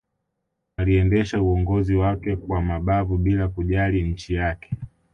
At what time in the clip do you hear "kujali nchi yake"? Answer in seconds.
3.47-4.71